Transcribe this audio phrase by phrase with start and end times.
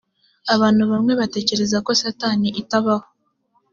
[0.53, 3.05] abantu bamwe batekereza ko satani itabaho.